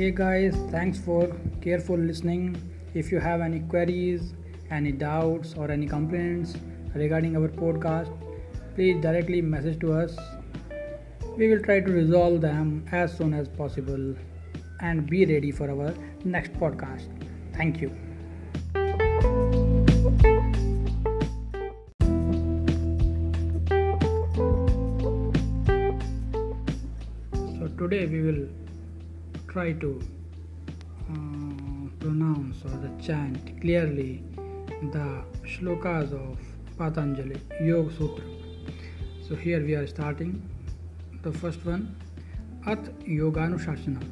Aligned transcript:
Hey 0.00 0.12
guys, 0.12 0.56
thanks 0.70 0.98
for 0.98 1.26
careful 1.60 1.98
listening. 1.98 2.56
If 2.94 3.12
you 3.12 3.18
have 3.18 3.42
any 3.42 3.60
queries, 3.60 4.32
any 4.70 4.92
doubts, 4.92 5.52
or 5.58 5.70
any 5.70 5.86
complaints 5.86 6.54
regarding 6.94 7.36
our 7.36 7.48
podcast, 7.48 8.10
please 8.74 8.98
directly 9.02 9.42
message 9.42 9.78
to 9.80 9.92
us. 9.92 10.16
We 11.36 11.48
will 11.48 11.60
try 11.60 11.80
to 11.80 11.92
resolve 11.92 12.40
them 12.40 12.86
as 12.90 13.14
soon 13.14 13.34
as 13.34 13.46
possible 13.46 14.14
and 14.80 15.06
be 15.06 15.26
ready 15.26 15.50
for 15.50 15.70
our 15.70 15.92
next 16.24 16.54
podcast. 16.54 17.10
Thank 17.52 17.82
you. 17.82 17.90
So, 27.58 27.68
today 27.76 28.06
we 28.06 28.22
will 28.22 28.48
try 29.50 29.72
to 29.72 30.00
uh, 31.10 31.88
pronounce 31.98 32.62
or 32.64 32.76
the 32.84 32.90
chant 33.02 33.60
clearly 33.60 34.22
the 34.92 35.06
shlokas 35.44 36.12
of 36.12 36.38
Patanjali 36.78 37.40
Yoga 37.60 37.92
Sutra. 37.96 38.24
So 39.26 39.34
here 39.34 39.60
we 39.64 39.74
are 39.74 39.88
starting 39.88 40.40
the 41.22 41.32
first 41.32 41.66
one 41.66 41.96
At 42.66 42.84
Yoganushasana 43.00 44.02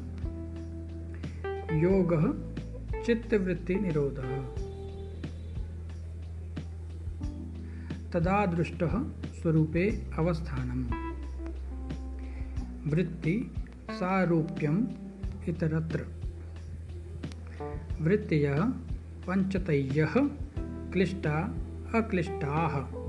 Yoga 1.81 2.35
चित्तवृत्ति 3.05 3.75
निरोध 3.81 4.17
तदा 8.13 8.45
दृष्ट 8.53 8.83
स्वरूपे 9.39 9.85
अवस्थानम 10.19 10.81
वृत्ति 12.91 13.35
सारूप्यम 13.99 14.75
इतरत्र। 15.47 16.05
वृत्तयः 18.01 18.69
पञ्चतयः 19.29 20.13
क्लिष्टा 20.93 21.55
अक्लिष्टाः। 21.95 22.99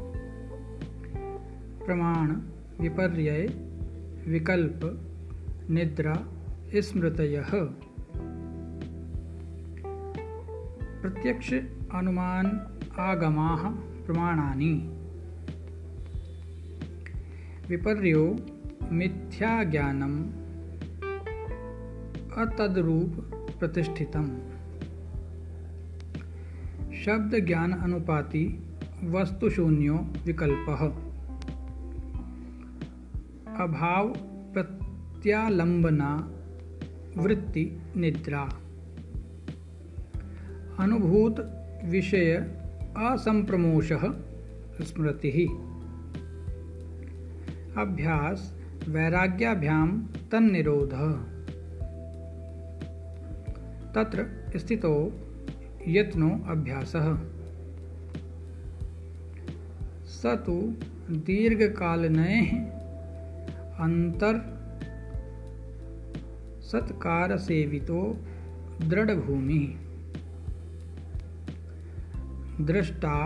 प्रमाण, 1.86 2.36
विपर्यय, 2.80 3.46
विकल्प, 4.28 4.80
निद्रा, 5.70 6.28
स्मृतयः। 6.76 7.50
प्रत्यक्ष 11.02 11.54
अनुमान 11.94 12.46
आगमाः 12.98 13.70
प्रमाणानि। 14.06 14.96
विपर्यो 17.68 18.36
मिथ्याज्ञानम् 18.92 20.39
अतद्रूप 22.38 23.12
प्रतिष्ठितम। 23.58 24.38
शब्द 27.04 27.46
ज्ञान 27.46 27.72
अनुपाति 27.72 28.62
वस्तुशून्यो 29.04 29.94
विकल्प। 30.26 30.68
अभाव 33.60 34.08
प्रत्यालंबना 34.52 36.32
वृत्ति 37.16 37.82
निद्रा। 37.96 38.48
अनुभूत 40.78 41.34
विषय 41.84 42.36
असंप्रमोश 42.96 43.92
स्मृति। 44.82 45.46
अभ्यास 47.76 48.58
वैराग्याभ्याम 48.88 50.02
तन्निरोध। 50.32 51.29
तत्र 53.94 54.26
स्थितो 54.58 54.94
यत्नो 55.88 56.30
अभ्यासः। 56.48 57.18
स 60.06 60.22
तु 60.26 60.74
दीर्घकालनैः 61.10 62.50
अंतर 63.84 64.34
सत्कारसेवितो 66.62 68.24
दृढ़भूमि। 68.82 69.76
दृष्टा 72.60 73.16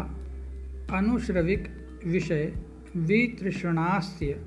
अनुश्रविक 0.92 1.68
विषय 2.06 2.52
वितृष्णास्य 2.96 4.40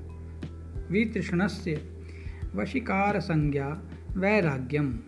वितृष्णस्य 0.90 1.82
वशीकार 2.54 3.20
संज्ञा 3.20 3.68
वैराग्यम। 4.16 4.98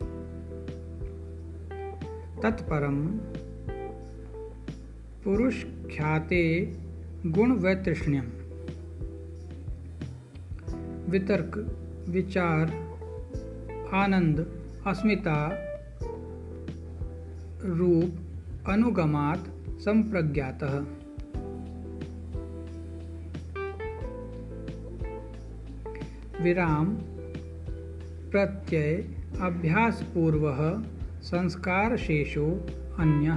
तत्परम 2.43 3.07
पुरुष 5.25 5.65
ख्याते 5.65 6.43
गुण 7.27 7.53
वैतृष्ण्यम 7.53 8.29
वितर्क, 11.11 11.57
विचार, 12.09 12.71
आनंद, 13.93 14.41
अस्मिता, 14.87 15.39
रूप, 17.65 18.19
अनुगमात, 18.69 19.45
संप्रज्ञात। 19.81 20.65
विराम, 26.43 26.95
प्रत्यय 28.31 28.95
अभ्यास 29.41 30.03
पूर्व 30.03 30.49
संस्कार 31.23 31.97
शेषो 31.97 32.67
अन्य 32.99 33.29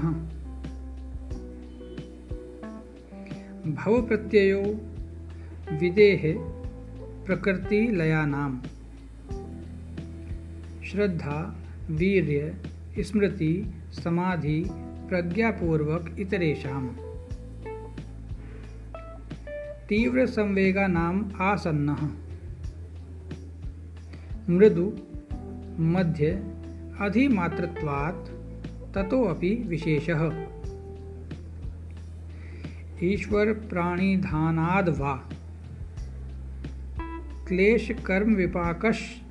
विदेह 5.80 6.22
प्रकृति 7.26 7.88
लयानाम 7.92 8.62
श्रद्धा, 10.84 11.56
वीर्य, 11.92 12.56
स्मृति, 13.00 13.74
समाधि, 13.92 14.66
प्रज्ञापूर्वक 15.10 16.16
इतरेशम 16.20 16.96
तीव्र 19.90 20.26
संवेगा 20.26 20.88
नाम 20.88 21.32
आसन्न। 21.42 22.18
मृदु, 24.50 24.98
मध्य 25.80 26.54
अधिमात्रत्वात् 27.04 28.28
ततोपि 28.96 29.64
विशेषः। 29.68 30.22
ईश्वर 33.04 33.54
प्राणिधानाद 33.54 34.90
वा 34.90 35.16
क्लेश 37.48 37.92
कर्म 38.06 38.36
विपाकश 38.36 39.23